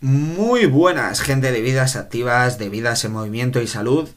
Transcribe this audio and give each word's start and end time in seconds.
Muy 0.00 0.66
buenas, 0.66 1.20
gente 1.20 1.50
de 1.50 1.60
vidas 1.60 1.96
activas, 1.96 2.56
de 2.56 2.68
vidas 2.68 3.04
en 3.04 3.12
movimiento 3.12 3.60
y 3.60 3.66
salud 3.66 4.08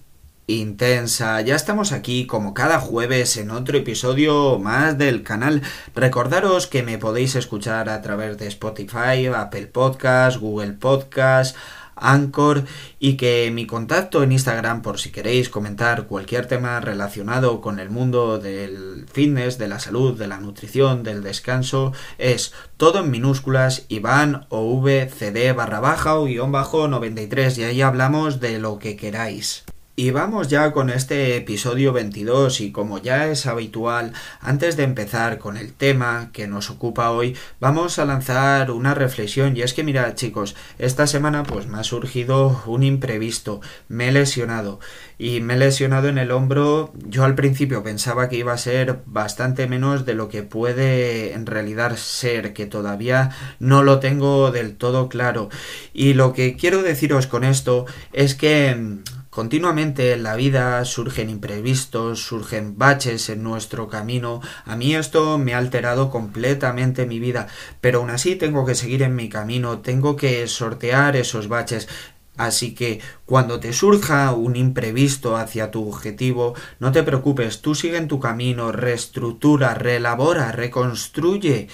intensa. 0.45 1.41
Ya 1.41 1.55
estamos 1.55 1.91
aquí 1.91 2.27
como 2.27 2.53
cada 2.53 2.79
jueves 2.79 3.37
en 3.37 3.51
otro 3.51 3.77
episodio 3.77 4.59
más 4.59 4.97
del 4.97 5.23
canal. 5.23 5.61
Recordaros 5.95 6.67
que 6.67 6.83
me 6.83 6.97
podéis 6.97 7.35
escuchar 7.35 7.89
a 7.89 8.01
través 8.01 8.37
de 8.37 8.47
Spotify, 8.47 9.27
Apple 9.33 9.67
Podcast, 9.67 10.37
Google 10.37 10.73
Podcast, 10.73 11.55
Anchor 12.01 12.65
y 12.99 13.15
que 13.15 13.49
mi 13.53 13.65
contacto 13.65 14.23
en 14.23 14.31
Instagram 14.31 14.81
por 14.81 14.99
si 14.99 15.11
queréis 15.11 15.49
comentar 15.49 16.07
cualquier 16.07 16.47
tema 16.47 16.79
relacionado 16.79 17.61
con 17.61 17.79
el 17.79 17.89
mundo 17.89 18.39
del 18.39 19.05
fitness, 19.11 19.57
de 19.57 19.67
la 19.67 19.79
salud, 19.79 20.17
de 20.17 20.27
la 20.27 20.39
nutrición, 20.39 21.03
del 21.03 21.23
descanso 21.23 21.93
es 22.17 22.53
todo 22.77 22.99
en 22.99 23.11
minúsculas 23.11 23.85
Iván 23.87 24.45
o 24.49 24.79
VCD 24.81 25.55
barra 25.55 25.79
baja 25.79 26.17
o 26.17 26.25
guion 26.25 26.51
bajo 26.51 26.87
93 26.87 27.57
y 27.57 27.63
ahí 27.63 27.81
hablamos 27.81 28.39
de 28.39 28.59
lo 28.59 28.79
que 28.79 28.95
queráis. 28.95 29.63
Y 29.93 30.11
vamos 30.11 30.47
ya 30.47 30.71
con 30.71 30.89
este 30.89 31.35
episodio 31.35 31.91
22 31.91 32.61
y 32.61 32.71
como 32.71 32.99
ya 32.99 33.27
es 33.27 33.45
habitual, 33.45 34.13
antes 34.39 34.77
de 34.77 34.83
empezar 34.83 35.37
con 35.37 35.57
el 35.57 35.73
tema 35.73 36.29
que 36.31 36.47
nos 36.47 36.69
ocupa 36.69 37.11
hoy, 37.11 37.35
vamos 37.59 37.99
a 37.99 38.05
lanzar 38.05 38.71
una 38.71 38.93
reflexión. 38.93 39.57
Y 39.57 39.63
es 39.63 39.73
que 39.73 39.83
mira 39.83 40.15
chicos, 40.15 40.55
esta 40.79 41.07
semana 41.07 41.43
pues 41.43 41.67
me 41.67 41.77
ha 41.77 41.83
surgido 41.83 42.63
un 42.67 42.83
imprevisto, 42.83 43.59
me 43.89 44.07
he 44.07 44.11
lesionado. 44.13 44.79
Y 45.17 45.41
me 45.41 45.55
he 45.55 45.57
lesionado 45.57 46.07
en 46.07 46.17
el 46.17 46.31
hombro, 46.31 46.93
yo 46.95 47.25
al 47.25 47.35
principio 47.35 47.83
pensaba 47.83 48.29
que 48.29 48.37
iba 48.37 48.53
a 48.53 48.57
ser 48.57 49.01
bastante 49.05 49.67
menos 49.67 50.05
de 50.05 50.13
lo 50.13 50.29
que 50.29 50.41
puede 50.41 51.33
en 51.33 51.45
realidad 51.45 51.97
ser, 51.97 52.53
que 52.53 52.65
todavía 52.65 53.31
no 53.59 53.83
lo 53.83 53.99
tengo 53.99 54.51
del 54.51 54.77
todo 54.77 55.09
claro. 55.09 55.49
Y 55.93 56.13
lo 56.13 56.31
que 56.31 56.55
quiero 56.55 56.81
deciros 56.81 57.27
con 57.27 57.43
esto 57.43 57.85
es 58.13 58.35
que 58.35 59.01
Continuamente 59.31 60.11
en 60.11 60.23
la 60.23 60.35
vida 60.35 60.83
surgen 60.83 61.29
imprevistos, 61.29 62.21
surgen 62.21 62.77
baches 62.77 63.29
en 63.29 63.43
nuestro 63.43 63.87
camino. 63.87 64.41
A 64.65 64.75
mí 64.75 64.93
esto 64.93 65.37
me 65.37 65.53
ha 65.53 65.57
alterado 65.57 66.09
completamente 66.09 67.05
mi 67.05 67.17
vida, 67.17 67.47
pero 67.79 67.99
aún 67.99 68.09
así 68.09 68.35
tengo 68.35 68.65
que 68.65 68.75
seguir 68.75 69.03
en 69.03 69.15
mi 69.15 69.29
camino, 69.29 69.79
tengo 69.79 70.17
que 70.17 70.45
sortear 70.49 71.15
esos 71.15 71.47
baches. 71.47 71.87
Así 72.35 72.75
que 72.75 72.99
cuando 73.25 73.61
te 73.61 73.71
surja 73.71 74.33
un 74.33 74.57
imprevisto 74.57 75.37
hacia 75.37 75.71
tu 75.71 75.87
objetivo, 75.87 76.53
no 76.79 76.91
te 76.91 77.01
preocupes, 77.01 77.61
tú 77.61 77.73
sigue 77.73 77.95
en 77.95 78.09
tu 78.09 78.19
camino, 78.19 78.73
reestructura, 78.73 79.75
reelabora, 79.75 80.51
reconstruye, 80.51 81.69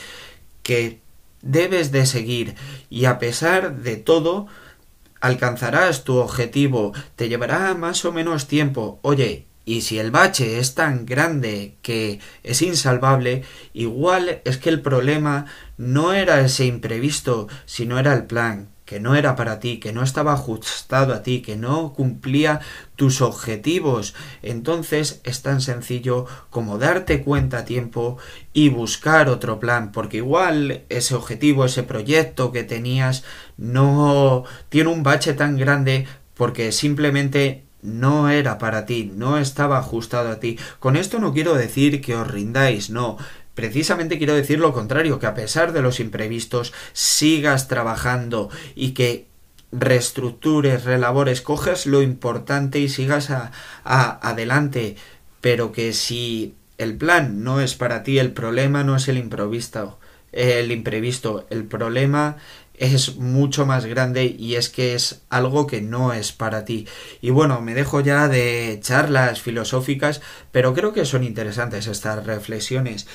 que 0.62 1.00
debes 1.42 1.92
de 1.92 2.06
seguir 2.06 2.54
y 2.92 3.06
a 3.06 3.18
pesar 3.18 3.78
de 3.78 3.96
todo, 3.96 4.46
alcanzarás 5.20 6.04
tu 6.04 6.18
objetivo, 6.18 6.94
te 7.16 7.30
llevará 7.30 7.74
más 7.74 8.06
o 8.06 8.12
menos 8.12 8.48
tiempo. 8.48 9.00
Oye, 9.02 9.46
y 9.66 9.82
si 9.82 10.00
el 10.00 10.12
bache 10.12 10.60
es 10.60 10.76
tan 10.76 11.06
grande 11.06 11.76
que 11.82 12.20
es 12.44 12.62
insalvable, 12.62 13.44
igual 13.74 14.42
es 14.46 14.58
que 14.58 14.70
el 14.70 14.82
problema 14.82 15.46
no 15.78 16.14
era 16.14 16.40
ese 16.42 16.66
imprevisto, 16.66 17.48
sino 17.66 18.00
era 18.00 18.14
el 18.14 18.26
plan 18.26 18.70
que 18.88 19.02
no 19.02 19.16
era 19.16 19.36
para 19.36 19.60
ti, 19.60 19.80
que 19.80 19.92
no 19.92 20.02
estaba 20.02 20.32
ajustado 20.32 21.14
a 21.14 21.22
ti, 21.22 21.42
que 21.42 21.58
no 21.58 21.92
cumplía 21.92 22.62
tus 22.96 23.22
objetivos. 23.22 24.16
Entonces 24.42 25.20
es 25.26 25.42
tan 25.42 25.60
sencillo 25.60 26.26
como 26.50 26.78
darte 26.78 27.22
cuenta 27.22 27.60
a 27.60 27.66
tiempo 27.66 28.18
y 28.54 28.70
buscar 28.70 29.28
otro 29.28 29.60
plan, 29.60 29.92
porque 29.92 30.18
igual 30.18 30.86
ese 30.88 31.16
objetivo, 31.16 31.66
ese 31.66 31.84
proyecto 31.84 32.54
que 32.54 32.64
tenías 32.64 33.26
no 33.58 34.46
tiene 34.70 34.90
un 34.90 35.04
bache 35.04 35.34
tan 35.34 35.58
grande 35.58 36.08
porque 36.34 36.72
simplemente 36.72 37.66
no 37.82 38.30
era 38.30 38.58
para 38.58 38.86
ti, 38.86 39.12
no 39.14 39.38
estaba 39.38 39.80
ajustado 39.80 40.30
a 40.30 40.40
ti. 40.40 40.58
Con 40.80 40.96
esto 40.96 41.20
no 41.20 41.34
quiero 41.34 41.56
decir 41.56 42.00
que 42.02 42.16
os 42.16 42.26
rindáis, 42.26 42.90
no, 42.90 43.18
Precisamente 43.58 44.20
quiero 44.20 44.36
decir 44.36 44.60
lo 44.60 44.72
contrario, 44.72 45.18
que 45.18 45.26
a 45.26 45.34
pesar 45.34 45.74
de 45.74 45.82
los 45.82 46.00
imprevistos 46.00 46.74
sigas 46.94 47.68
trabajando 47.68 48.52
y 48.76 48.92
que 48.92 49.26
reestructures, 49.72 50.84
relabores, 50.84 51.42
cojas 51.42 51.88
lo 51.88 52.04
importante 52.04 52.78
y 52.78 52.88
sigas 52.88 53.32
a, 53.32 53.52
adelante, 53.84 54.96
pero 55.42 55.72
que 55.72 55.94
si 55.94 56.54
el 56.78 56.98
plan 56.98 57.44
no 57.44 57.60
es 57.60 57.74
para 57.74 58.04
ti, 58.04 58.20
el 58.20 58.32
problema 58.32 58.84
no 58.84 58.96
es 58.96 59.08
el 59.08 59.18
improvisto, 59.18 59.98
el 60.34 60.72
imprevisto, 60.72 61.48
el 61.50 61.64
problema 61.64 62.38
es 62.78 63.18
mucho 63.18 63.66
más 63.66 63.86
grande 63.86 64.36
y 64.38 64.56
es 64.56 64.70
que 64.70 64.94
es 64.94 65.22
algo 65.30 65.68
que 65.68 65.82
no 65.82 66.14
es 66.14 66.32
para 66.32 66.64
ti. 66.64 66.88
Y 67.22 67.32
bueno, 67.32 67.60
me 67.62 67.74
dejo 67.74 68.02
ya 68.02 68.28
de 68.28 68.80
charlas 68.82 69.42
filosóficas, 69.42 70.22
pero 70.52 70.74
creo 70.74 70.94
que 70.94 71.06
son 71.06 71.24
interesantes 71.24 71.88
estas 71.88 72.26
reflexiones. 72.26 73.08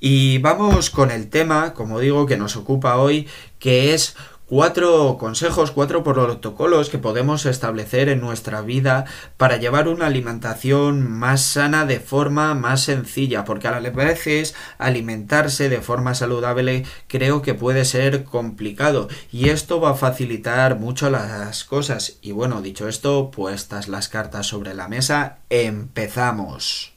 Y 0.00 0.38
vamos 0.38 0.90
con 0.90 1.10
el 1.10 1.28
tema, 1.28 1.74
como 1.74 2.00
digo, 2.00 2.26
que 2.26 2.36
nos 2.36 2.56
ocupa 2.56 2.96
hoy, 2.96 3.28
que 3.58 3.92
es 3.94 4.14
cuatro 4.48 5.18
consejos, 5.18 5.70
cuatro 5.70 6.02
protocolos 6.02 6.88
que 6.88 6.98
podemos 6.98 7.44
establecer 7.46 8.08
en 8.08 8.20
nuestra 8.20 8.62
vida 8.62 9.04
para 9.36 9.58
llevar 9.58 9.88
una 9.88 10.06
alimentación 10.06 11.08
más 11.08 11.42
sana 11.42 11.84
de 11.84 12.00
forma 12.00 12.54
más 12.54 12.80
sencilla, 12.80 13.44
porque 13.44 13.68
a 13.68 13.78
veces 13.78 14.54
alimentarse 14.78 15.68
de 15.68 15.80
forma 15.80 16.14
saludable 16.14 16.84
creo 17.08 17.42
que 17.42 17.54
puede 17.54 17.84
ser 17.84 18.24
complicado 18.24 19.08
y 19.30 19.50
esto 19.50 19.80
va 19.80 19.90
a 19.90 19.94
facilitar 19.94 20.78
mucho 20.78 21.10
las 21.10 21.64
cosas. 21.64 22.18
Y 22.22 22.32
bueno, 22.32 22.62
dicho 22.62 22.88
esto, 22.88 23.30
puestas 23.30 23.88
las 23.88 24.08
cartas 24.08 24.46
sobre 24.46 24.74
la 24.74 24.88
mesa, 24.88 25.38
empezamos. 25.50 26.94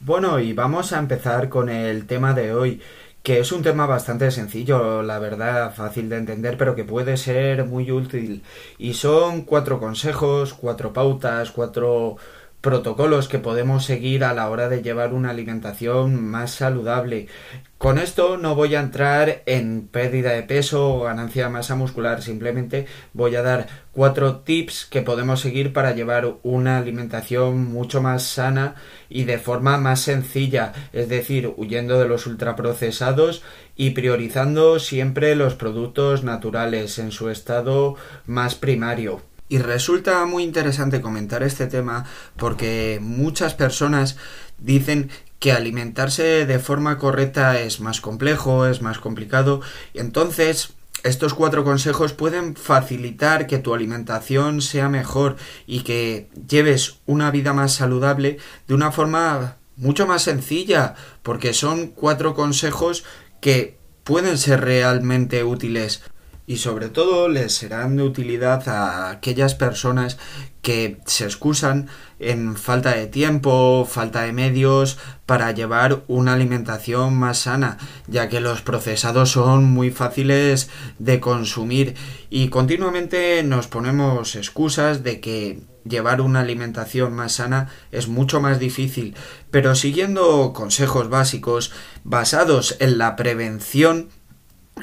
Bueno, 0.00 0.38
y 0.38 0.52
vamos 0.52 0.92
a 0.92 0.98
empezar 0.98 1.48
con 1.48 1.70
el 1.70 2.06
tema 2.06 2.34
de 2.34 2.52
hoy 2.52 2.82
que 3.24 3.40
es 3.40 3.52
un 3.52 3.62
tema 3.62 3.86
bastante 3.86 4.30
sencillo, 4.30 5.02
la 5.02 5.18
verdad, 5.18 5.74
fácil 5.74 6.10
de 6.10 6.18
entender, 6.18 6.58
pero 6.58 6.74
que 6.76 6.84
puede 6.84 7.16
ser 7.16 7.64
muy 7.64 7.90
útil. 7.90 8.44
Y 8.78 8.94
son 8.94 9.42
cuatro 9.42 9.80
consejos, 9.80 10.52
cuatro 10.54 10.92
pautas, 10.92 11.50
cuatro 11.50 12.16
protocolos 12.64 13.28
que 13.28 13.38
podemos 13.38 13.84
seguir 13.84 14.24
a 14.24 14.32
la 14.32 14.48
hora 14.48 14.70
de 14.70 14.82
llevar 14.82 15.12
una 15.12 15.28
alimentación 15.28 16.24
más 16.24 16.50
saludable. 16.50 17.28
Con 17.76 17.98
esto 17.98 18.38
no 18.38 18.54
voy 18.54 18.74
a 18.74 18.80
entrar 18.80 19.42
en 19.44 19.86
pérdida 19.86 20.30
de 20.30 20.44
peso 20.44 20.94
o 20.94 21.02
ganancia 21.02 21.44
de 21.44 21.50
masa 21.50 21.76
muscular, 21.76 22.22
simplemente 22.22 22.86
voy 23.12 23.36
a 23.36 23.42
dar 23.42 23.66
cuatro 23.92 24.36
tips 24.36 24.86
que 24.86 25.02
podemos 25.02 25.40
seguir 25.40 25.74
para 25.74 25.92
llevar 25.92 26.36
una 26.42 26.78
alimentación 26.78 27.70
mucho 27.70 28.00
más 28.00 28.22
sana 28.22 28.76
y 29.10 29.24
de 29.24 29.36
forma 29.36 29.76
más 29.76 30.00
sencilla, 30.00 30.72
es 30.94 31.10
decir, 31.10 31.52
huyendo 31.58 32.00
de 32.00 32.08
los 32.08 32.26
ultraprocesados 32.26 33.42
y 33.76 33.90
priorizando 33.90 34.78
siempre 34.78 35.36
los 35.36 35.54
productos 35.54 36.24
naturales 36.24 36.98
en 36.98 37.12
su 37.12 37.28
estado 37.28 37.96
más 38.24 38.54
primario. 38.54 39.33
Y 39.48 39.58
resulta 39.58 40.24
muy 40.24 40.42
interesante 40.42 41.00
comentar 41.00 41.42
este 41.42 41.66
tema 41.66 42.04
porque 42.36 42.98
muchas 43.02 43.54
personas 43.54 44.16
dicen 44.58 45.10
que 45.38 45.52
alimentarse 45.52 46.46
de 46.46 46.58
forma 46.58 46.98
correcta 46.98 47.60
es 47.60 47.80
más 47.80 48.00
complejo, 48.00 48.66
es 48.66 48.80
más 48.80 48.98
complicado, 48.98 49.60
y 49.92 49.98
entonces 49.98 50.72
estos 51.02 51.34
cuatro 51.34 51.64
consejos 51.64 52.14
pueden 52.14 52.56
facilitar 52.56 53.46
que 53.46 53.58
tu 53.58 53.74
alimentación 53.74 54.62
sea 54.62 54.88
mejor 54.88 55.36
y 55.66 55.80
que 55.80 56.30
lleves 56.48 57.00
una 57.04 57.30
vida 57.30 57.52
más 57.52 57.74
saludable 57.74 58.38
de 58.66 58.74
una 58.74 58.90
forma 58.90 59.58
mucho 59.76 60.06
más 60.06 60.22
sencilla, 60.22 60.94
porque 61.22 61.52
son 61.52 61.88
cuatro 61.88 62.34
consejos 62.34 63.04
que 63.42 63.76
pueden 64.02 64.38
ser 64.38 64.62
realmente 64.62 65.44
útiles 65.44 66.02
y 66.46 66.58
sobre 66.58 66.88
todo 66.88 67.28
les 67.28 67.54
serán 67.54 67.96
de 67.96 68.02
utilidad 68.02 68.68
a 68.68 69.10
aquellas 69.10 69.54
personas 69.54 70.18
que 70.60 70.98
se 71.06 71.24
excusan 71.24 71.88
en 72.18 72.56
falta 72.56 72.94
de 72.94 73.06
tiempo, 73.06 73.86
falta 73.90 74.22
de 74.22 74.32
medios 74.32 74.98
para 75.26 75.52
llevar 75.52 76.04
una 76.08 76.34
alimentación 76.34 77.14
más 77.14 77.38
sana, 77.38 77.78
ya 78.08 78.28
que 78.28 78.40
los 78.40 78.62
procesados 78.62 79.30
son 79.30 79.64
muy 79.64 79.90
fáciles 79.90 80.70
de 80.98 81.20
consumir. 81.20 81.94
Y 82.30 82.48
continuamente 82.48 83.42
nos 83.42 83.66
ponemos 83.66 84.36
excusas 84.36 85.02
de 85.02 85.20
que 85.20 85.60
llevar 85.84 86.20
una 86.20 86.40
alimentación 86.40 87.12
más 87.12 87.32
sana 87.32 87.68
es 87.92 88.08
mucho 88.08 88.40
más 88.40 88.58
difícil, 88.58 89.14
pero 89.50 89.74
siguiendo 89.74 90.52
consejos 90.54 91.08
básicos 91.10 91.72
basados 92.04 92.76
en 92.80 92.98
la 92.98 93.16
prevención 93.16 94.08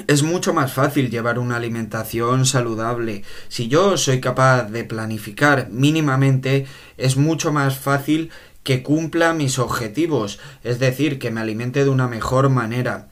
es 0.08 0.24
mucho 0.24 0.54
más 0.54 0.72
fácil 0.74 1.10
llevar 1.10 1.40
una 1.40 1.58
alimentación 1.58 2.46
saludable. 2.46 3.24
Si 3.50 3.68
yo 3.68 3.98
soy 3.98 4.22
capaz 4.22 4.64
de 4.64 4.84
planificar 4.84 5.70
mínimamente, 5.70 6.66
es 6.98 7.18
mucho 7.18 7.52
más 7.52 7.78
fácil 7.78 8.32
que 8.64 8.84
cumpla 8.84 9.34
mis 9.34 9.60
objetivos, 9.60 10.40
es 10.64 10.80
decir, 10.80 11.20
que 11.20 11.32
me 11.32 11.42
alimente 11.42 11.84
de 11.84 11.90
una 11.90 12.08
mejor 12.08 12.50
manera. 12.50 13.10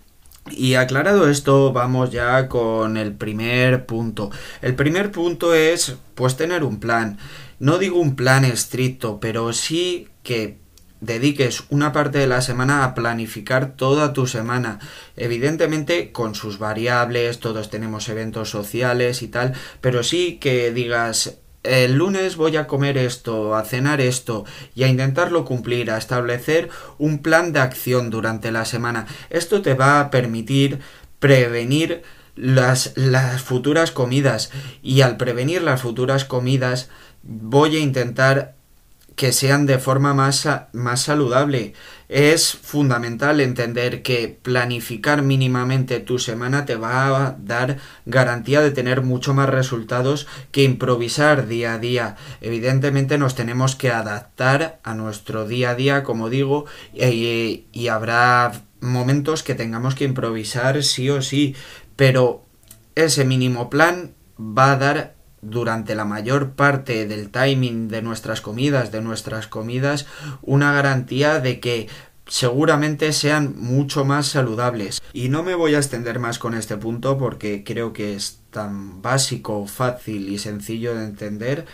Y 0.51 0.75
aclarado 0.75 1.29
esto, 1.29 1.73
vamos 1.73 2.11
ya 2.11 2.47
con 2.47 2.97
el 2.97 3.13
primer 3.13 3.85
punto. 3.85 4.31
El 4.61 4.75
primer 4.75 5.11
punto 5.11 5.53
es, 5.53 5.95
pues, 6.15 6.37
tener 6.37 6.63
un 6.63 6.79
plan. 6.79 7.17
No 7.59 7.77
digo 7.77 7.99
un 7.99 8.15
plan 8.15 8.45
estricto, 8.45 9.19
pero 9.19 9.53
sí 9.53 10.07
que 10.23 10.57
dediques 11.01 11.63
una 11.69 11.91
parte 11.91 12.17
de 12.17 12.27
la 12.27 12.41
semana 12.41 12.83
a 12.83 12.93
planificar 12.93 13.75
toda 13.75 14.13
tu 14.13 14.27
semana. 14.27 14.79
Evidentemente 15.15 16.11
con 16.11 16.35
sus 16.35 16.59
variables, 16.59 17.39
todos 17.39 17.69
tenemos 17.69 18.09
eventos 18.09 18.49
sociales 18.49 19.21
y 19.21 19.27
tal, 19.27 19.53
pero 19.81 20.03
sí 20.03 20.37
que 20.39 20.71
digas 20.71 21.39
el 21.63 21.95
lunes 21.95 22.37
voy 22.37 22.55
a 22.55 22.67
comer 22.67 22.97
esto, 22.97 23.55
a 23.55 23.65
cenar 23.65 23.99
esto 23.99 24.45
y 24.75 24.83
a 24.83 24.87
intentarlo 24.87 25.43
cumplir, 25.43 25.91
a 25.91 25.97
establecer 25.97 26.69
un 26.97 27.19
plan 27.21 27.51
de 27.51 27.59
acción 27.59 28.09
durante 28.09 28.51
la 28.51 28.65
semana. 28.65 29.07
Esto 29.29 29.61
te 29.61 29.73
va 29.73 29.99
a 29.99 30.09
permitir 30.09 30.79
prevenir 31.19 32.01
las, 32.35 32.93
las 32.95 33.41
futuras 33.41 33.91
comidas 33.91 34.51
y 34.81 35.01
al 35.01 35.17
prevenir 35.17 35.61
las 35.61 35.81
futuras 35.81 36.23
comidas 36.23 36.89
voy 37.23 37.75
a 37.75 37.79
intentar 37.79 38.55
que 39.19 39.33
sean 39.33 39.65
de 39.65 39.79
forma 39.79 40.13
más, 40.13 40.47
más 40.71 41.01
saludable. 41.01 41.73
Es 42.07 42.53
fundamental 42.53 43.41
entender 43.41 44.01
que 44.01 44.39
planificar 44.41 45.23
mínimamente 45.23 45.99
tu 45.99 46.19
semana 46.19 46.63
te 46.65 46.77
va 46.77 47.07
a 47.07 47.35
dar 47.37 47.79
garantía 48.05 48.61
de 48.61 48.71
tener 48.71 49.01
mucho 49.01 49.33
más 49.33 49.49
resultados 49.49 50.25
que 50.53 50.63
improvisar 50.63 51.47
día 51.47 51.73
a 51.73 51.79
día. 51.79 52.15
Evidentemente 52.39 53.17
nos 53.17 53.35
tenemos 53.35 53.75
que 53.75 53.91
adaptar 53.91 54.79
a 54.83 54.93
nuestro 54.93 55.45
día 55.45 55.71
a 55.71 55.75
día, 55.75 56.03
como 56.05 56.29
digo, 56.29 56.63
y, 56.93 57.65
y 57.73 57.87
habrá 57.89 58.53
momentos 58.79 59.43
que 59.43 59.53
tengamos 59.53 59.95
que 59.95 60.05
improvisar 60.05 60.81
sí 60.81 61.09
o 61.09 61.21
sí, 61.21 61.57
pero 61.97 62.45
ese 62.95 63.25
mínimo 63.25 63.69
plan 63.69 64.13
va 64.39 64.71
a 64.71 64.77
dar 64.77 65.18
durante 65.41 65.95
la 65.95 66.05
mayor 66.05 66.51
parte 66.51 67.07
del 67.07 67.29
timing 67.29 67.87
de 67.87 68.01
nuestras 68.01 68.41
comidas, 68.41 68.91
de 68.91 69.01
nuestras 69.01 69.47
comidas, 69.47 70.05
una 70.41 70.73
garantía 70.73 71.39
de 71.39 71.59
que 71.59 71.87
seguramente 72.27 73.11
sean 73.11 73.55
mucho 73.57 74.05
más 74.05 74.27
saludables. 74.27 75.01
Y 75.13 75.29
no 75.29 75.43
me 75.43 75.55
voy 75.55 75.75
a 75.75 75.79
extender 75.79 76.19
más 76.19 76.39
con 76.39 76.53
este 76.53 76.77
punto 76.77 77.17
porque 77.17 77.63
creo 77.63 77.91
que 77.91 78.15
es 78.15 78.39
tan 78.51 79.01
básico, 79.01 79.65
fácil 79.65 80.29
y 80.29 80.37
sencillo 80.37 80.95
de 80.95 81.05
entender 81.05 81.65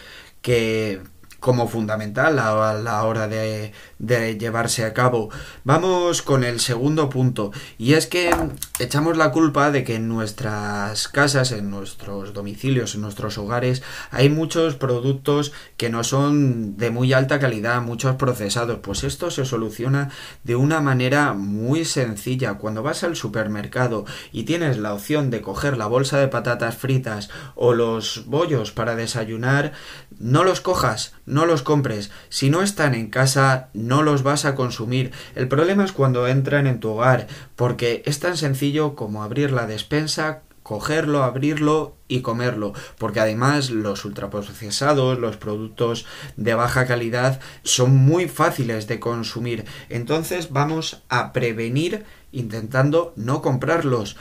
que 0.42 1.02
como 1.46 1.68
fundamental 1.68 2.40
a 2.40 2.74
la 2.74 3.04
hora 3.04 3.28
de, 3.28 3.72
llevarse 4.00 4.84
a 4.84 4.96
cabo. 4.96 5.30
Vamos 5.64 6.24
con 6.24 6.44
el 6.44 6.60
segundo 6.60 7.08
punto 7.08 7.52
y 7.78 7.94
es 7.94 8.08
que 8.08 8.36
echamos 8.80 9.16
la 9.16 9.32
culpa 9.32 9.70
de 9.70 9.84
que 9.84 9.94
en 9.94 10.08
nuestras 10.08 11.08
casas, 11.08 11.52
en 11.52 11.70
nuestros 11.70 12.34
domicilios, 12.34 12.96
en 12.96 13.02
nuestros 13.02 13.38
hogares 13.38 13.84
hay 14.10 14.28
muchos 14.28 14.74
productos 14.74 15.54
que 15.78 15.92
no 15.92 16.04
son 16.04 16.78
de 16.78 16.90
muy 16.90 17.14
alta 17.14 17.38
calidad, 17.38 17.80
muchos 17.80 18.16
procesados. 18.16 18.80
Pues 18.82 19.04
esto 19.04 19.30
se 19.30 19.46
soluciona 19.46 20.10
de 20.44 20.56
una 20.56 20.82
manera 20.82 21.34
muy 21.34 21.86
sencilla. 21.86 22.56
Cuando 22.56 22.82
vas 22.82 23.04
al 23.04 23.16
supermercado 23.16 24.06
y 24.32 24.46
tienes 24.46 24.80
la 24.80 24.96
opción 24.96 25.30
de 25.30 25.42
coger 25.44 25.78
la 25.78 25.86
bolsa 25.86 26.18
de 26.18 26.28
patatas 26.28 26.76
fritas 26.76 27.30
o 27.54 27.76
los 27.76 28.26
bollos 28.26 28.72
para 28.72 28.96
desayunar, 28.96 29.74
no 30.18 30.44
los 30.44 30.60
cojas, 30.60 31.14
los 31.44 31.62
compres. 31.62 32.12
Si 32.30 32.50
no 32.50 32.62
están 32.62 32.96
en 32.96 33.10
casa, 33.10 33.68
no 33.74 34.04
los 34.04 34.24
vas 34.24 34.46
a 34.46 34.56
consumir. 34.56 35.12
El 35.36 35.50
problema 35.50 35.84
es 35.84 35.92
cuando 35.92 36.28
entran 36.28 36.68
en 36.68 36.80
tu 36.80 36.92
hogar, 36.92 37.28
porque 37.58 38.02
es 38.06 38.22
tan 38.22 38.38
sencillo 38.38 38.96
como 38.96 39.24
abrir 39.24 39.52
la 39.52 39.68
despensa, 39.68 40.44
cogerlo, 40.66 41.24
abrirlo 41.24 41.96
y 42.08 42.22
comerlo, 42.22 42.74
porque 42.98 43.20
además 43.20 43.70
los 43.70 44.04
ultraprocesados, 44.04 45.20
los 45.20 45.38
productos 45.38 46.08
de 46.38 46.56
baja 46.56 46.88
calidad 46.88 47.40
son 47.62 47.96
muy 47.96 48.28
fáciles 48.28 48.88
de 48.88 49.00
consumir. 49.00 49.66
Entonces 49.90 50.52
vamos 50.52 51.04
a 51.08 51.34
prevenir 51.34 52.06
intentando 52.32 53.14
no 53.16 53.44
comprarlos. 53.44 54.18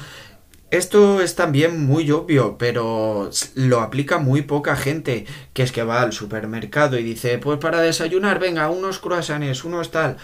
Esto 0.75 1.21
es 1.21 1.37
también 1.37 1.87
muy 1.87 2.11
obvio, 2.11 2.59
pero 2.59 3.31
lo 3.55 3.81
aplica 3.81 4.19
muy 4.19 4.43
poca 4.43 4.75
gente, 4.75 5.25
que 5.53 5.63
es 5.63 5.71
que 5.71 5.85
va 5.85 6.03
al 6.03 6.13
supermercado 6.13 6.99
y 6.99 7.05
dice, 7.05 7.39
pues 7.39 7.61
para 7.61 7.81
desayunar, 7.81 8.41
venga, 8.41 8.69
unos 8.69 8.99
croissants, 8.99 9.63
unos 9.63 9.93
tal. 9.93 10.17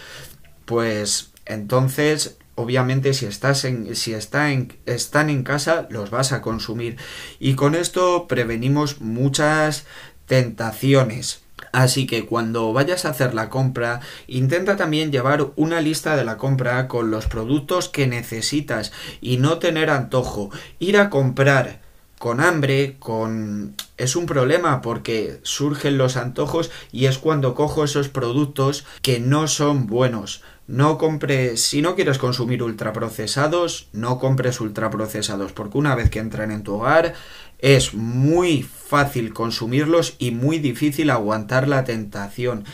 Pues 0.65 1.31
entonces, 1.47 2.37
obviamente, 2.57 3.15
si 3.15 3.27
estás 3.27 3.65
en, 3.65 3.95
si 3.95 4.13
está 4.13 4.51
en, 4.51 4.77
están 4.87 5.31
en 5.31 5.45
casa, 5.45 5.87
los 5.89 6.11
vas 6.11 6.33
a 6.33 6.43
consumir. 6.43 6.97
Y 7.39 7.55
con 7.55 7.77
esto 7.77 8.27
prevenimos 8.27 9.01
muchas 9.01 9.87
tentaciones. 10.27 11.43
Así 11.73 12.07
que 12.07 12.27
cuando 12.27 12.73
vayas 12.73 13.05
a 13.05 13.11
hacer 13.11 13.35
la 13.35 13.49
compra, 13.49 14.01
intenta 14.27 14.77
también 14.77 15.13
llevar 15.13 15.53
una 15.57 15.81
lista 15.81 16.17
de 16.17 16.25
la 16.25 16.37
compra 16.37 16.89
con 16.89 17.11
los 17.11 17.27
productos 17.27 17.89
que 17.89 18.07
necesitas 18.07 18.93
y 19.21 19.37
no 19.37 19.59
tener 19.59 19.91
antojo. 19.91 20.51
Ir 20.81 20.97
a 20.99 21.11
comprar 21.11 21.81
con 22.19 22.41
hambre, 22.41 22.97
con... 22.99 23.75
es 23.97 24.15
un 24.15 24.27
problema 24.27 24.83
porque 24.83 25.41
surgen 25.43 25.97
los 25.97 26.19
antojos 26.19 26.71
y 26.93 27.07
es 27.07 27.17
cuando 27.17 27.55
cojo 27.55 27.83
esos 27.83 28.09
productos 28.09 28.85
que 29.01 29.21
no 29.21 29.49
son 29.49 29.87
buenos. 29.87 30.43
No 30.67 30.99
compres, 30.99 31.63
si 31.63 31.83
no 31.83 31.95
quieres 31.95 32.19
consumir 32.19 32.63
ultraprocesados, 32.63 33.89
no 33.93 34.19
compres 34.19 34.61
ultraprocesados, 34.61 35.53
porque 35.53 35.79
una 35.79 35.95
vez 35.95 36.11
que 36.11 36.19
entran 36.19 36.51
en 36.51 36.63
tu 36.63 36.75
hogar 36.75 37.15
es 37.63 37.95
muy 37.95 38.63
fácil 38.63 39.33
consumirlos 39.33 40.17
y 40.19 40.31
muy 40.33 40.59
difícil 40.59 41.11
aguantar 41.11 41.69
la 41.69 41.85
tentación. 41.85 42.65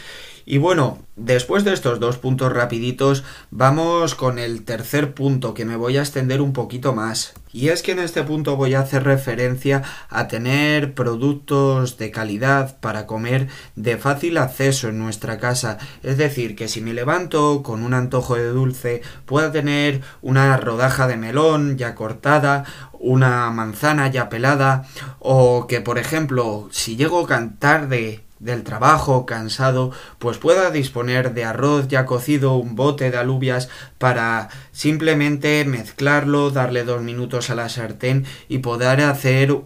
Y 0.49 0.59
bueno, 0.59 1.01
después 1.17 1.65
de 1.65 1.73
estos 1.73 1.99
dos 1.99 2.19
puntos 2.19 2.53
rapiditos, 2.53 3.25
vamos 3.51 4.15
con 4.15 4.39
el 4.39 4.65
tercer 4.65 5.13
punto 5.13 5.55
que 5.55 5.65
me 5.65 5.75
voy 5.75 5.97
a 5.97 6.03
extender 6.03 6.41
un 6.41 6.53
poquito 6.53 6.95
más. 6.95 7.35
Y 7.53 7.71
es 7.71 7.83
que 7.83 7.93
en 7.93 7.99
este 7.99 8.23
punto 8.23 8.55
voy 8.55 8.75
a 8.75 8.81
hacer 8.81 9.03
referencia 9.03 9.83
a 10.09 10.29
tener 10.29 10.95
productos 10.95 11.99
de 11.99 12.13
calidad 12.13 12.79
para 12.79 13.07
comer 13.07 13.49
de 13.75 13.97
fácil 13.97 14.39
acceso 14.39 14.89
en 14.89 15.01
nuestra 15.01 15.39
casa. 15.39 15.79
Es 16.05 16.17
decir, 16.17 16.55
que 16.55 16.69
si 16.69 16.81
me 16.81 16.95
levanto 16.95 17.65
con 17.65 17.83
un 17.83 17.93
antojo 17.93 18.37
de 18.37 18.47
dulce, 18.47 19.03
pueda 19.25 19.51
tener 19.51 20.03
una 20.23 20.57
rodaja 20.59 21.09
de 21.09 21.17
melón 21.17 21.77
ya 21.77 21.97
cortada 21.97 22.65
una 23.07 23.51
manzana 23.51 24.09
ya 24.11 24.29
pelada 24.29 24.85
o 25.19 25.67
que 25.67 25.81
por 25.81 25.99
ejemplo 25.99 26.69
si 26.73 26.97
llego 26.97 27.27
tarde 27.59 28.23
del 28.39 28.65
trabajo 28.65 29.25
cansado 29.25 29.93
pues 30.19 30.39
pueda 30.39 30.71
disponer 30.71 31.33
de 31.33 31.45
arroz 31.45 31.89
ya 31.89 32.05
cocido 32.05 32.57
un 32.57 32.75
bote 32.75 33.11
de 33.11 33.17
alubias 33.17 33.69
para 33.99 34.49
simplemente 34.73 35.65
mezclarlo 35.65 36.51
darle 36.51 36.85
dos 36.85 37.03
minutos 37.03 37.51
a 37.51 37.55
la 37.55 37.69
sartén 37.69 38.27
y 38.49 38.59
poder 38.59 39.01
hacer 39.01 39.57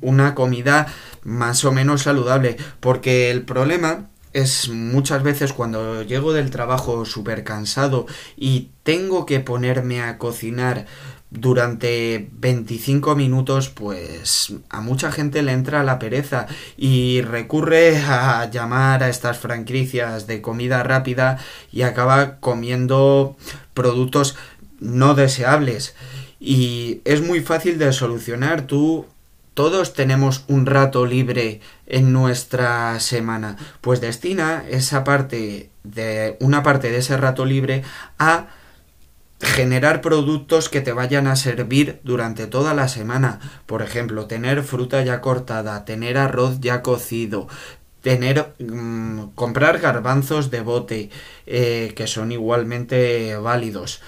una 0.00 0.34
comida 0.34 0.86
más 1.22 1.64
o 1.64 1.72
menos 1.72 2.02
saludable. 2.02 2.56
Porque 2.80 3.30
el 3.30 3.42
problema 3.42 4.06
es 4.32 4.68
muchas 4.68 5.22
veces 5.22 5.52
cuando 5.52 6.02
llego 6.02 6.32
del 6.32 6.50
trabajo 6.50 7.04
súper 7.04 7.44
cansado 7.44 8.06
y 8.36 8.70
tengo 8.82 9.26
que 9.26 9.40
ponerme 9.40 10.02
a 10.02 10.18
cocinar 10.18 10.86
durante 11.34 12.30
25 12.32 13.16
minutos, 13.16 13.68
pues 13.68 14.54
a 14.70 14.80
mucha 14.80 15.10
gente 15.10 15.42
le 15.42 15.52
entra 15.52 15.82
la 15.82 15.98
pereza 15.98 16.46
y 16.76 17.22
recurre 17.22 17.98
a 17.98 18.48
llamar 18.50 19.02
a 19.02 19.08
estas 19.08 19.38
franquicias 19.38 20.26
de 20.26 20.40
comida 20.40 20.82
rápida 20.84 21.38
y 21.72 21.82
acaba 21.82 22.36
comiendo 22.36 23.36
productos 23.74 24.36
no 24.78 25.14
deseables. 25.14 25.96
Y 26.38 27.00
es 27.04 27.20
muy 27.20 27.40
fácil 27.40 27.78
de 27.78 27.92
solucionar. 27.92 28.62
Tú 28.62 29.06
todos 29.54 29.92
tenemos 29.94 30.44
un 30.46 30.66
rato 30.66 31.04
libre 31.04 31.60
en 31.86 32.12
nuestra 32.12 33.00
semana. 33.00 33.56
Pues 33.80 34.00
destina 34.00 34.64
esa 34.68 35.02
parte 35.02 35.70
de 35.82 36.36
una 36.40 36.62
parte 36.62 36.90
de 36.90 36.98
ese 36.98 37.16
rato 37.16 37.44
libre 37.44 37.82
a 38.18 38.46
generar 39.44 40.00
productos 40.00 40.68
que 40.68 40.80
te 40.80 40.92
vayan 40.92 41.26
a 41.26 41.36
servir 41.36 42.00
durante 42.02 42.46
toda 42.46 42.74
la 42.74 42.88
semana. 42.88 43.40
Por 43.66 43.82
ejemplo, 43.82 44.26
tener 44.26 44.62
fruta 44.62 45.02
ya 45.02 45.20
cortada, 45.20 45.84
tener 45.84 46.18
arroz 46.18 46.60
ya 46.60 46.82
cocido, 46.82 47.48
tener 48.00 48.54
mm, 48.58 49.34
comprar 49.34 49.78
garbanzos 49.78 50.50
de 50.50 50.60
bote 50.60 51.10
eh, 51.46 51.92
que 51.96 52.06
son 52.06 52.32
igualmente 52.32 53.36
válidos. 53.36 54.00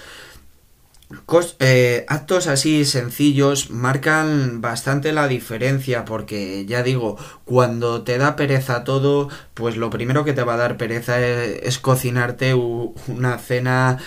Eh, 1.59 2.05
actos 2.09 2.47
así 2.47 2.83
sencillos 2.83 3.69
marcan 3.69 4.59
bastante 4.59 5.13
la 5.13 5.29
diferencia 5.29 6.03
porque 6.03 6.65
ya 6.65 6.83
digo, 6.83 7.17
cuando 7.45 8.03
te 8.03 8.17
da 8.17 8.35
pereza 8.35 8.83
todo, 8.83 9.29
pues 9.53 9.77
lo 9.77 9.89
primero 9.89 10.25
que 10.25 10.33
te 10.33 10.43
va 10.43 10.55
a 10.55 10.57
dar 10.57 10.75
pereza 10.75 11.25
es 11.25 11.79
cocinarte 11.79 12.53
una 12.53 13.37
cena 13.37 13.99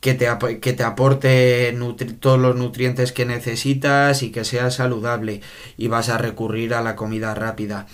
que 0.00 0.14
te, 0.14 0.28
que 0.60 0.72
te 0.72 0.82
aporte 0.82 1.76
todos 2.20 2.38
los 2.38 2.56
nutrientes 2.56 3.12
que 3.12 3.24
necesitas 3.24 4.22
y 4.22 4.30
que 4.30 4.44
sea 4.44 4.70
saludable 4.70 5.40
y 5.76 5.88
vas 5.88 6.08
a 6.08 6.18
recurrir 6.18 6.74
a 6.74 6.82
la 6.82 6.96
comida 6.96 7.34
rápida. 7.34 7.86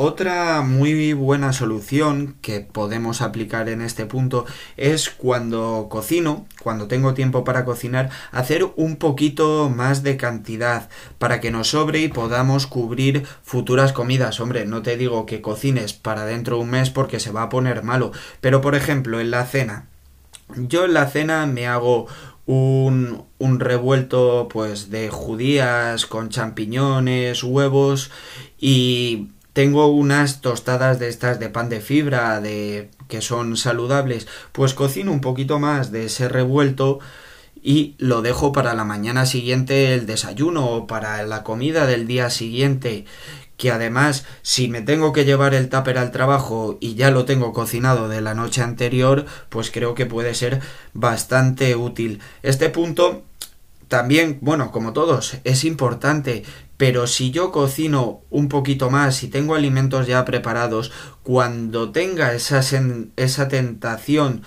Otra 0.00 0.62
muy 0.62 1.12
buena 1.12 1.52
solución 1.52 2.36
que 2.40 2.60
podemos 2.60 3.20
aplicar 3.20 3.68
en 3.68 3.82
este 3.82 4.06
punto 4.06 4.46
es 4.76 5.10
cuando 5.10 5.88
cocino, 5.90 6.46
cuando 6.62 6.86
tengo 6.86 7.14
tiempo 7.14 7.42
para 7.42 7.64
cocinar, 7.64 8.08
hacer 8.30 8.64
un 8.76 8.94
poquito 8.94 9.68
más 9.68 10.04
de 10.04 10.16
cantidad 10.16 10.88
para 11.18 11.40
que 11.40 11.50
nos 11.50 11.66
sobre 11.66 11.98
y 11.98 12.06
podamos 12.06 12.68
cubrir 12.68 13.26
futuras 13.42 13.92
comidas. 13.92 14.38
Hombre, 14.38 14.66
no 14.66 14.82
te 14.82 14.96
digo 14.96 15.26
que 15.26 15.40
cocines 15.40 15.94
para 15.94 16.24
dentro 16.26 16.58
de 16.58 16.62
un 16.62 16.70
mes 16.70 16.90
porque 16.90 17.18
se 17.18 17.32
va 17.32 17.42
a 17.42 17.48
poner 17.48 17.82
malo, 17.82 18.12
pero 18.40 18.60
por 18.60 18.76
ejemplo 18.76 19.18
en 19.18 19.32
la 19.32 19.46
cena. 19.46 19.88
Yo 20.56 20.84
en 20.84 20.94
la 20.94 21.06
cena 21.06 21.46
me 21.46 21.66
hago 21.66 22.06
un, 22.46 23.24
un 23.38 23.60
revuelto 23.60 24.48
pues 24.50 24.90
de 24.90 25.10
judías 25.10 26.06
con 26.06 26.30
champiñones, 26.30 27.42
huevos 27.44 28.10
y 28.58 29.28
tengo 29.52 29.88
unas 29.88 30.40
tostadas 30.40 30.98
de 30.98 31.08
estas 31.08 31.38
de 31.40 31.50
pan 31.50 31.68
de 31.68 31.80
fibra 31.80 32.40
de 32.40 32.90
que 33.08 33.20
son 33.20 33.56
saludables, 33.56 34.28
pues 34.52 34.72
cocino 34.72 35.12
un 35.12 35.20
poquito 35.20 35.58
más 35.58 35.90
de 35.90 36.06
ese 36.06 36.28
revuelto 36.28 37.00
y 37.62 37.96
lo 37.98 38.22
dejo 38.22 38.52
para 38.52 38.74
la 38.74 38.84
mañana 38.84 39.26
siguiente 39.26 39.94
el 39.94 40.06
desayuno 40.06 40.66
o 40.66 40.86
para 40.86 41.22
la 41.24 41.42
comida 41.42 41.86
del 41.86 42.06
día 42.06 42.30
siguiente 42.30 43.04
que 43.58 43.70
además 43.70 44.24
si 44.40 44.68
me 44.68 44.80
tengo 44.80 45.12
que 45.12 45.26
llevar 45.26 45.52
el 45.52 45.68
tupper 45.68 45.98
al 45.98 46.12
trabajo 46.12 46.78
y 46.80 46.94
ya 46.94 47.10
lo 47.10 47.26
tengo 47.26 47.52
cocinado 47.52 48.08
de 48.08 48.22
la 48.22 48.34
noche 48.34 48.62
anterior, 48.62 49.26
pues 49.50 49.70
creo 49.70 49.94
que 49.94 50.06
puede 50.06 50.34
ser 50.34 50.60
bastante 50.94 51.76
útil. 51.76 52.20
Este 52.42 52.70
punto 52.70 53.24
también, 53.88 54.38
bueno, 54.40 54.70
como 54.70 54.94
todos, 54.94 55.36
es 55.44 55.64
importante 55.64 56.44
pero 56.78 57.08
si 57.08 57.32
yo 57.32 57.50
cocino 57.50 58.22
un 58.30 58.48
poquito 58.48 58.88
más 58.88 59.24
y 59.24 59.28
tengo 59.28 59.56
alimentos 59.56 60.06
ya 60.06 60.24
preparados, 60.24 60.92
cuando 61.24 61.90
tenga 61.90 62.32
esa, 62.32 62.60
esa 63.16 63.48
tentación 63.48 64.44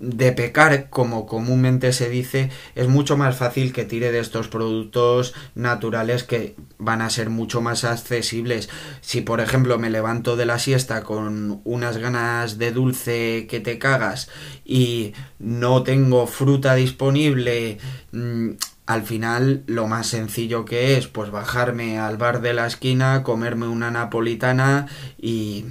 de 0.00 0.32
pecar, 0.32 0.90
como 0.90 1.26
comúnmente 1.26 1.92
se 1.92 2.08
dice, 2.08 2.50
es 2.74 2.88
mucho 2.88 3.16
más 3.16 3.36
fácil 3.36 3.72
que 3.72 3.84
tire 3.84 4.12
de 4.12 4.20
estos 4.20 4.48
productos 4.48 5.34
naturales 5.54 6.24
que 6.24 6.54
van 6.78 7.02
a 7.02 7.10
ser 7.10 7.30
mucho 7.30 7.60
más 7.60 7.84
accesibles. 7.84 8.68
Si 9.00 9.20
por 9.20 9.40
ejemplo 9.40 9.78
me 9.78 9.90
levanto 9.90 10.36
de 10.36 10.46
la 10.46 10.58
siesta 10.58 11.02
con 11.02 11.60
unas 11.64 11.96
ganas 11.98 12.58
de 12.58 12.72
dulce 12.72 13.46
que 13.48 13.60
te 13.60 13.78
cagas 13.78 14.28
y 14.64 15.14
no 15.38 15.82
tengo 15.82 16.26
fruta 16.26 16.74
disponible, 16.74 17.78
mm, 18.12 18.50
al 18.86 19.02
final 19.02 19.64
lo 19.66 19.86
más 19.86 20.06
sencillo 20.06 20.64
que 20.64 20.96
es 20.96 21.08
pues 21.08 21.30
bajarme 21.30 21.98
al 21.98 22.16
bar 22.16 22.40
de 22.40 22.54
la 22.54 22.66
esquina, 22.66 23.22
comerme 23.22 23.66
una 23.66 23.90
napolitana 23.90 24.86
y, 25.18 25.66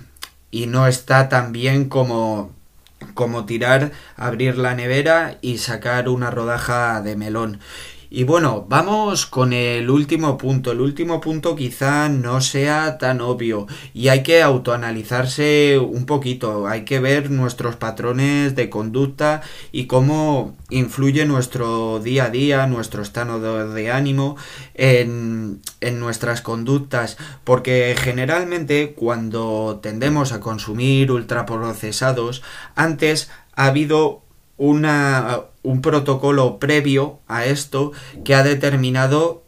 y 0.52 0.68
no 0.68 0.86
está 0.86 1.30
tan 1.30 1.52
bien 1.52 1.90
como 1.90 2.57
como 3.14 3.46
tirar, 3.46 3.92
abrir 4.16 4.58
la 4.58 4.76
nevera 4.76 5.38
y 5.42 5.58
sacar 5.58 6.10
una 6.10 6.32
rodaja 6.32 7.02
de 7.02 7.16
melón. 7.16 7.60
Y 8.10 8.24
bueno, 8.24 8.66
vamos 8.70 9.26
con 9.26 9.52
el 9.52 9.90
último 9.90 10.38
punto. 10.38 10.72
El 10.72 10.80
último 10.80 11.20
punto 11.20 11.56
quizá 11.56 12.08
no 12.08 12.40
sea 12.40 12.98
tan 12.98 13.20
obvio. 13.20 13.68
Y 13.94 14.08
hay 14.08 14.24
que 14.24 14.42
autoanalizarse 14.42 15.78
un 15.78 16.06
poquito, 16.06 16.68
hay 16.68 16.86
que 16.86 17.00
ver 17.00 17.30
nuestros 17.32 17.76
patrones 17.76 18.56
de 18.56 18.70
conducta 18.70 19.42
y 19.74 19.88
cómo 19.88 20.56
influye 20.70 21.26
nuestro 21.26 22.00
día 22.00 22.26
a 22.26 22.30
día, 22.30 22.68
nuestro 22.68 23.02
estado 23.02 23.74
de 23.74 23.92
ánimo 23.92 24.38
en, 24.74 25.62
en 25.82 26.00
nuestras 26.00 26.42
conductas, 26.42 27.18
porque 27.44 27.96
generalmente 27.98 28.94
cuando 28.94 29.80
tendemos 29.82 30.32
a 30.32 30.40
consumir 30.40 31.12
ultraprocesados, 31.12 32.42
antes 32.76 33.30
ha 33.56 33.66
habido 33.66 34.27
una, 34.58 35.42
un 35.64 35.82
protocolo 35.82 36.60
previo 36.60 37.20
a 37.28 37.46
esto 37.46 37.92
que 38.26 38.36
ha 38.36 38.44
determinado 38.44 39.44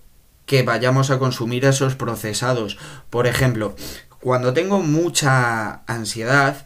que 0.45 0.63
vayamos 0.63 1.11
a 1.11 1.19
consumir 1.19 1.65
esos 1.65 1.95
procesados. 1.95 2.77
Por 3.09 3.27
ejemplo, 3.27 3.75
cuando 4.19 4.53
tengo 4.53 4.79
mucha 4.79 5.83
ansiedad, 5.85 6.65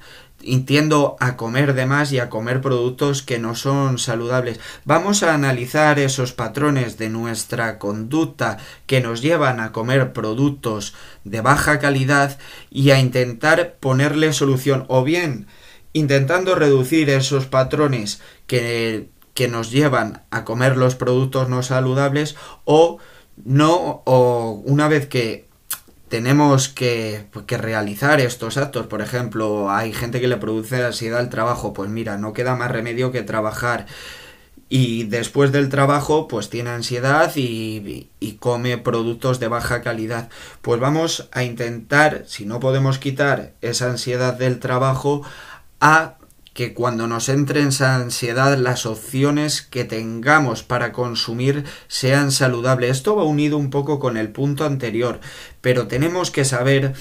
tiendo 0.66 1.16
a 1.20 1.38
comer 1.38 1.74
de 1.74 1.86
más 1.86 2.12
y 2.12 2.20
a 2.20 2.30
comer 2.30 2.62
productos 2.62 3.22
que 3.22 3.40
no 3.40 3.56
son 3.56 3.98
saludables. 3.98 4.60
Vamos 4.86 5.24
a 5.24 5.34
analizar 5.34 6.00
esos 6.00 6.34
patrones 6.34 6.98
de 6.98 7.10
nuestra 7.10 7.80
conducta 7.80 8.58
que 8.86 9.02
nos 9.02 9.22
llevan 9.22 9.60
a 9.60 9.72
comer 9.72 10.14
productos 10.14 10.94
de 11.24 11.42
baja 11.42 11.80
calidad 11.80 12.38
y 12.70 12.92
a 12.92 13.00
intentar 13.00 13.76
ponerle 13.80 14.34
solución 14.34 14.86
o 14.90 15.04
bien 15.04 15.48
intentando 15.94 16.56
reducir 16.56 17.10
esos 17.10 17.46
patrones 17.46 18.20
que, 18.48 19.10
que 19.34 19.48
nos 19.48 19.72
llevan 19.72 20.24
a 20.32 20.44
comer 20.44 20.78
los 20.78 20.96
productos 20.96 21.50
no 21.50 21.64
saludables 21.64 22.36
o 22.66 23.00
no 23.44 24.04
o 24.06 24.62
una 24.66 24.88
vez 24.88 25.08
que 25.08 25.48
tenemos 26.14 26.70
que, 26.70 27.26
pues, 27.32 27.46
que, 27.48 27.58
realizar 27.58 28.22
estos 28.22 28.58
actos. 28.58 28.86
Por 28.86 29.02
ejemplo, 29.02 29.72
hay 29.72 29.94
gente 29.94 30.22
que 30.22 30.28
le 30.28 30.38
produce 30.38 30.86
ansiedad 30.86 31.20
al 31.20 31.30
trabajo. 31.30 31.74
Pues 31.74 31.90
mira, 31.90 32.20
no 32.20 32.34
queda 32.34 32.56
más 32.56 32.70
remedio 32.70 33.12
que 33.12 33.24
trabajar. 33.24 33.88
Y 34.70 35.06
después 35.06 35.52
del 35.52 35.70
trabajo, 35.70 36.28
pues 36.28 36.52
tiene 36.52 36.70
ansiedad 36.70 37.32
y, 37.36 38.10
y 38.20 38.34
come 38.34 38.78
productos 38.78 39.40
de 39.40 39.48
baja 39.48 39.82
calidad. 39.82 40.30
Pues 40.62 40.80
vamos 40.80 41.30
a 41.32 41.44
intentar, 41.44 42.26
si 42.28 42.46
no 42.46 42.60
podemos 42.60 43.00
quitar 43.00 43.54
esa 43.62 43.90
ansiedad 43.90 44.36
del 44.36 44.60
trabajo, 44.60 45.24
a 45.84 46.16
que 46.54 46.74
cuando 46.74 47.08
nos 47.08 47.28
entre 47.28 47.62
esa 47.62 47.96
ansiedad 47.96 48.58
las 48.58 48.86
opciones 48.86 49.62
que 49.62 49.84
tengamos 49.84 50.64
para 50.64 50.94
consumir 50.94 51.66
sean 51.90 52.32
saludables. 52.32 52.92
Esto 52.92 53.18
va 53.18 53.24
unido 53.24 53.58
un 53.58 53.70
poco 53.70 54.00
con 54.00 54.16
el 54.16 54.30
punto 54.30 54.66
anterior, 54.66 55.20
pero 55.60 55.88
tenemos 55.88 56.32
que 56.32 56.46
saber 56.46 56.94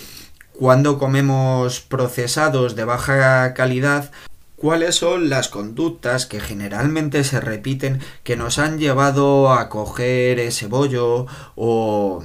cuando 0.52 0.98
comemos 0.98 1.80
procesados 1.80 2.74
de 2.74 2.84
baja 2.84 3.54
calidad 3.54 4.10
cuáles 4.56 4.96
son 4.96 5.28
las 5.28 5.48
conductas 5.48 6.26
que 6.26 6.40
generalmente 6.40 7.22
se 7.22 7.40
repiten 7.40 8.00
que 8.24 8.36
nos 8.36 8.58
han 8.58 8.78
llevado 8.78 9.52
a 9.52 9.68
coger 9.68 10.40
ese 10.40 10.66
bollo 10.66 11.26
o 11.54 12.24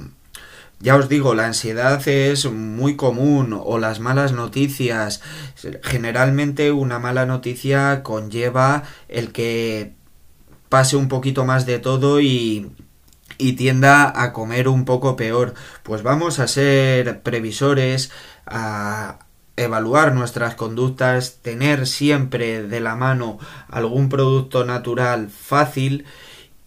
ya 0.80 0.96
os 0.96 1.08
digo, 1.08 1.34
la 1.34 1.46
ansiedad 1.46 2.06
es 2.06 2.44
muy 2.50 2.94
común 2.94 3.58
o 3.60 3.78
las 3.78 3.98
malas 3.98 4.32
noticias. 4.32 5.20
Generalmente 5.82 6.70
una 6.70 7.00
mala 7.00 7.26
noticia 7.26 8.02
conlleva 8.04 8.84
el 9.08 9.32
que 9.32 9.94
pase 10.68 10.96
un 10.96 11.08
poquito 11.08 11.44
más 11.44 11.66
de 11.66 11.80
todo 11.80 12.20
y, 12.20 12.70
y 13.38 13.54
tienda 13.54 14.22
a 14.22 14.32
comer 14.32 14.68
un 14.68 14.84
poco 14.84 15.16
peor. 15.16 15.54
Pues 15.82 16.04
vamos 16.04 16.38
a 16.38 16.46
ser 16.46 17.22
previsores, 17.22 18.12
a 18.46 19.18
evaluar 19.56 20.14
nuestras 20.14 20.54
conductas, 20.54 21.38
tener 21.42 21.88
siempre 21.88 22.62
de 22.62 22.78
la 22.78 22.94
mano 22.94 23.38
algún 23.68 24.08
producto 24.08 24.64
natural 24.64 25.28
fácil 25.28 26.06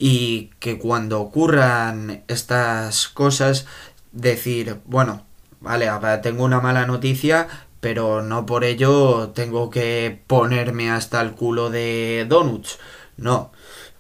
y 0.04 0.50
que 0.60 0.80
cuando 0.80 1.22
ocurran 1.22 2.24
estas 2.28 3.08
cosas 3.08 3.68
decir, 4.12 4.78
bueno, 4.86 5.26
vale, 5.60 5.90
tengo 6.22 6.44
una 6.44 6.60
mala 6.60 6.86
noticia, 6.86 7.48
pero 7.80 8.22
no 8.22 8.46
por 8.46 8.64
ello 8.64 9.30
tengo 9.30 9.70
que 9.70 10.22
ponerme 10.28 10.92
hasta 10.92 11.22
el 11.22 11.32
culo 11.32 11.70
de 11.70 12.26
donuts. 12.28 12.80
No, 13.18 13.52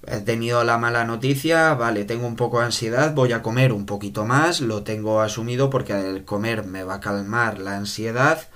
he 0.07 0.19
tenido 0.21 0.63
la 0.63 0.77
mala 0.77 1.05
noticia, 1.05 1.73
vale, 1.75 2.05
tengo 2.05 2.27
un 2.27 2.35
poco 2.35 2.59
de 2.59 2.65
ansiedad, 2.65 3.13
voy 3.13 3.33
a 3.33 3.41
comer 3.41 3.73
un 3.73 3.85
poquito 3.85 4.25
más, 4.25 4.61
lo 4.61 4.83
tengo 4.83 5.21
asumido 5.21 5.69
porque 5.69 5.93
el 5.93 6.25
comer 6.25 6.65
me 6.65 6.83
va 6.83 6.95
a 6.95 6.99
calmar 6.99 7.59
la 7.59 7.77
ansiedad. 7.77 8.47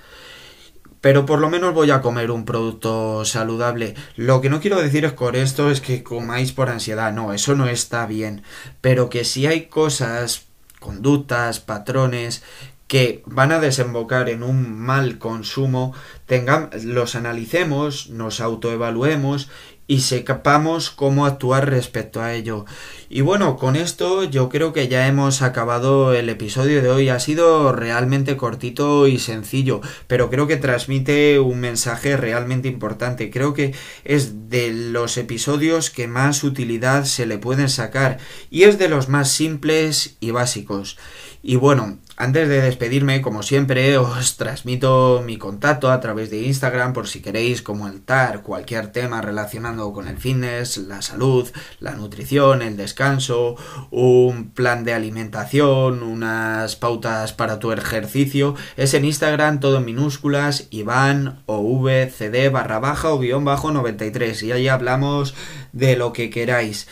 Pero 1.00 1.24
por 1.24 1.38
lo 1.38 1.50
menos 1.50 1.72
voy 1.72 1.92
a 1.92 2.00
comer 2.00 2.32
un 2.32 2.44
producto 2.44 3.24
saludable. 3.24 3.94
Lo 4.16 4.40
que 4.40 4.50
no 4.50 4.60
quiero 4.60 4.82
decir 4.82 5.04
es 5.04 5.12
con 5.12 5.36
esto 5.36 5.70
es 5.70 5.80
que 5.80 6.02
comáis 6.02 6.50
por 6.50 6.68
ansiedad. 6.68 7.12
No, 7.12 7.32
eso 7.32 7.54
no 7.54 7.68
está 7.68 8.06
bien. 8.06 8.42
Pero 8.80 9.08
que 9.08 9.22
si 9.24 9.46
hay 9.46 9.66
cosas 9.66 10.46
conductas, 10.80 11.60
patrones 11.60 12.42
que 12.86 13.22
van 13.26 13.50
a 13.50 13.58
desembocar 13.58 14.28
en 14.28 14.42
un 14.42 14.78
mal 14.78 15.18
consumo, 15.18 15.92
tengamos, 16.26 16.84
los 16.84 17.16
analicemos, 17.16 18.10
nos 18.10 18.40
autoevaluemos 18.40 19.50
y 19.86 20.00
sepamos 20.00 20.90
cómo 20.90 21.26
actuar 21.26 21.70
respecto 21.70 22.20
a 22.20 22.34
ello. 22.34 22.64
Y 23.08 23.20
bueno, 23.20 23.56
con 23.56 23.76
esto 23.76 24.24
yo 24.24 24.48
creo 24.48 24.72
que 24.72 24.88
ya 24.88 25.06
hemos 25.06 25.42
acabado 25.42 26.12
el 26.12 26.28
episodio 26.28 26.82
de 26.82 26.90
hoy. 26.90 27.08
Ha 27.08 27.20
sido 27.20 27.72
realmente 27.72 28.36
cortito 28.36 29.06
y 29.06 29.18
sencillo, 29.18 29.80
pero 30.08 30.28
creo 30.28 30.46
que 30.46 30.56
transmite 30.56 31.38
un 31.38 31.60
mensaje 31.60 32.16
realmente 32.16 32.68
importante. 32.68 33.30
Creo 33.30 33.54
que 33.54 33.74
es 34.04 34.50
de 34.50 34.72
los 34.72 35.16
episodios 35.18 35.90
que 35.90 36.08
más 36.08 36.42
utilidad 36.42 37.04
se 37.04 37.26
le 37.26 37.38
pueden 37.38 37.68
sacar 37.68 38.18
y 38.50 38.64
es 38.64 38.78
de 38.78 38.88
los 38.88 39.08
más 39.08 39.30
simples 39.30 40.16
y 40.20 40.32
básicos. 40.32 40.98
Y 41.42 41.54
bueno, 41.56 41.98
antes 42.18 42.48
de 42.48 42.62
despedirme, 42.62 43.20
como 43.20 43.42
siempre, 43.42 43.98
os 43.98 44.38
transmito 44.38 45.22
mi 45.24 45.36
contacto 45.36 45.90
a 45.90 46.00
través 46.00 46.30
de 46.30 46.42
Instagram 46.42 46.94
por 46.94 47.08
si 47.08 47.20
queréis 47.20 47.60
comentar 47.60 48.40
cualquier 48.40 48.90
tema 48.90 49.20
relacionado 49.20 49.92
con 49.92 50.08
el 50.08 50.16
fitness, 50.16 50.78
la 50.78 51.02
salud, 51.02 51.46
la 51.78 51.92
nutrición, 51.92 52.62
el 52.62 52.78
descanso, 52.78 53.56
un 53.90 54.50
plan 54.50 54.84
de 54.84 54.94
alimentación, 54.94 56.02
unas 56.02 56.74
pautas 56.76 57.34
para 57.34 57.58
tu 57.58 57.70
ejercicio. 57.70 58.54
Es 58.78 58.94
en 58.94 59.04
Instagram 59.04 59.60
todo 59.60 59.80
minúsculas, 59.80 60.68
Iván 60.70 61.42
o 61.44 61.60
VCD 61.60 62.50
barra 62.50 62.78
baja 62.78 63.10
o 63.10 63.18
guion 63.18 63.44
bajo 63.44 63.72
93 63.72 64.42
y 64.42 64.52
ahí 64.52 64.68
hablamos 64.68 65.34
de 65.74 65.96
lo 65.96 66.14
que 66.14 66.30
queráis. 66.30 66.88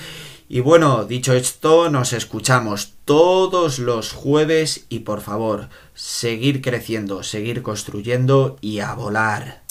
Y 0.54 0.60
bueno, 0.60 1.04
dicho 1.04 1.32
esto, 1.32 1.90
nos 1.90 2.12
escuchamos 2.12 2.92
todos 3.04 3.80
los 3.80 4.12
jueves 4.12 4.86
y 4.88 5.00
por 5.00 5.20
favor, 5.20 5.68
seguir 5.94 6.62
creciendo, 6.62 7.24
seguir 7.24 7.60
construyendo 7.60 8.56
y 8.60 8.78
a 8.78 8.94
volar. 8.94 9.63